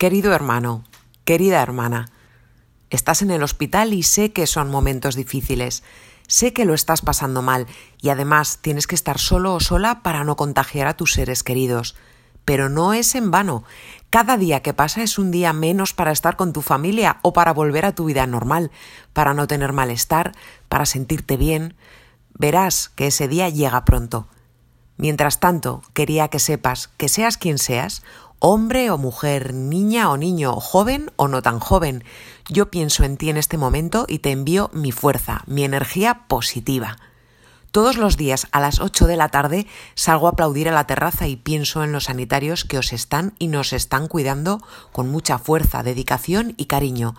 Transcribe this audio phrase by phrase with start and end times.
[0.00, 0.82] Querido hermano,
[1.26, 2.08] querida hermana,
[2.88, 5.82] estás en el hospital y sé que son momentos difíciles,
[6.26, 7.66] sé que lo estás pasando mal
[8.00, 11.96] y además tienes que estar solo o sola para no contagiar a tus seres queridos.
[12.46, 13.62] Pero no es en vano.
[14.08, 17.52] Cada día que pasa es un día menos para estar con tu familia o para
[17.52, 18.70] volver a tu vida normal,
[19.12, 20.32] para no tener malestar,
[20.70, 21.74] para sentirte bien.
[22.32, 24.28] Verás que ese día llega pronto.
[24.96, 28.02] Mientras tanto, quería que sepas que seas quien seas,
[28.40, 32.02] hombre o mujer, niña o niño, joven o no tan joven.
[32.48, 36.96] Yo pienso en ti en este momento y te envío mi fuerza, mi energía positiva.
[37.70, 41.28] Todos los días a las 8 de la tarde salgo a aplaudir a la terraza
[41.28, 45.84] y pienso en los sanitarios que os están y nos están cuidando con mucha fuerza,
[45.84, 47.14] dedicación y cariño.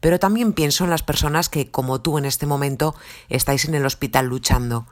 [0.00, 2.94] Pero también pienso en las personas que, como tú en este momento,
[3.28, 4.86] estáis en el hospital luchando.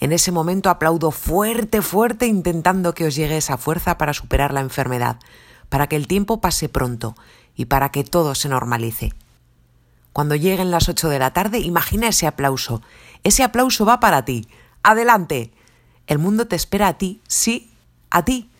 [0.00, 4.60] En ese momento aplaudo fuerte, fuerte, intentando que os llegue esa fuerza para superar la
[4.60, 5.18] enfermedad,
[5.68, 7.16] para que el tiempo pase pronto
[7.56, 9.12] y para que todo se normalice.
[10.12, 12.82] Cuando lleguen las ocho de la tarde, imagina ese aplauso.
[13.24, 14.48] Ese aplauso va para ti.
[14.82, 15.52] Adelante.
[16.06, 17.70] El mundo te espera a ti, sí,
[18.10, 18.50] a ti.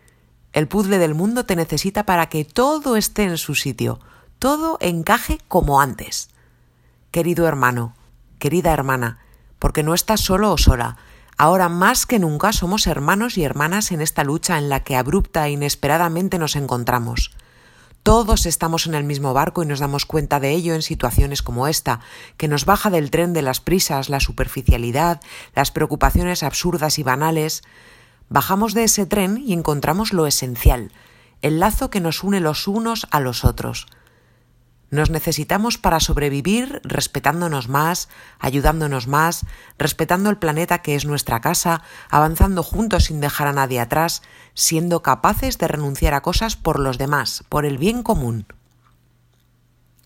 [0.53, 4.01] El puzzle del mundo te necesita para que todo esté en su sitio,
[4.39, 6.31] todo encaje como antes.
[7.11, 7.95] Querido hermano,
[8.39, 9.19] querida hermana,
[9.59, 10.97] porque no estás solo o sola,
[11.41, 15.47] Ahora más que nunca somos hermanos y hermanas en esta lucha en la que abrupta
[15.47, 17.31] e inesperadamente nos encontramos.
[18.03, 21.69] Todos estamos en el mismo barco y nos damos cuenta de ello en situaciones como
[21.69, 22.01] esta,
[22.39, 25.21] que nos baja del tren de las prisas, la superficialidad,
[25.55, 27.63] las preocupaciones absurdas y banales.
[28.29, 30.91] Bajamos de ese tren y encontramos lo esencial,
[31.41, 33.87] el lazo que nos une los unos a los otros,
[34.91, 38.09] nos necesitamos para sobrevivir respetándonos más,
[38.39, 39.45] ayudándonos más,
[39.77, 44.23] respetando el planeta que es nuestra casa, avanzando juntos sin dejar a nadie atrás,
[44.55, 48.47] siendo capaces de renunciar a cosas por los demás, por el bien común.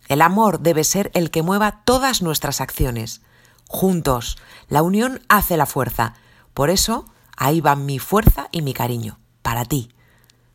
[0.08, 3.22] El amor debe ser el que mueva todas nuestras acciones.
[3.68, 4.36] Juntos,
[4.68, 6.14] la unión hace la fuerza.
[6.54, 7.06] Por eso,
[7.36, 9.94] ahí van mi fuerza y mi cariño, para ti.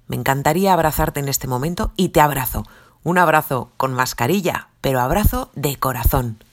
[0.05, 2.65] Me encantaría abrazarte en este momento y te abrazo
[3.07, 6.43] un abrazo con mascarilla, pero abrazo de corazón.